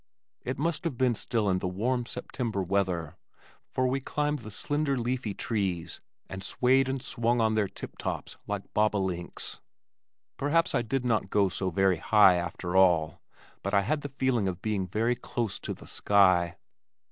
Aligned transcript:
It 0.41 0.57
must 0.57 0.83
have 0.83 0.97
been 0.97 1.13
still 1.13 1.47
in 1.47 1.59
the 1.59 1.67
warm 1.67 2.07
September 2.07 2.63
weather 2.63 3.17
for 3.69 3.85
we 3.85 3.99
climbed 3.99 4.39
the 4.39 4.49
slender 4.49 4.97
leafy 4.97 5.35
trees 5.35 6.01
and 6.27 6.43
swayed 6.43 6.89
and 6.89 7.03
swung 7.03 7.39
on 7.39 7.53
their 7.53 7.67
tip 7.67 7.99
tops 7.99 8.35
like 8.47 8.73
bobolinks. 8.73 9.59
Perhaps 10.37 10.73
I 10.73 10.81
did 10.81 11.05
not 11.05 11.29
go 11.29 11.49
so 11.49 11.69
very 11.69 11.97
high 11.97 12.37
after 12.37 12.75
all 12.75 13.21
but 13.61 13.75
I 13.75 13.81
had 13.81 14.01
the 14.01 14.09
feeling 14.09 14.47
of 14.47 14.59
being 14.59 14.87
very 14.87 15.13
close 15.15 15.59
to 15.59 15.71
the 15.75 15.85
sky. 15.85 16.57